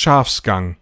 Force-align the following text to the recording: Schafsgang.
Schafsgang. 0.00 0.76